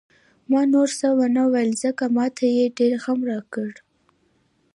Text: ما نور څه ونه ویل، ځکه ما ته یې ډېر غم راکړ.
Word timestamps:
ما 0.51 0.61
نور 0.73 0.89
څه 0.99 1.07
ونه 1.17 1.43
ویل، 1.53 1.71
ځکه 1.83 2.03
ما 2.15 2.25
ته 2.37 2.45
یې 2.55 2.65
ډېر 2.77 2.93
غم 3.03 3.19
راکړ. 3.31 3.69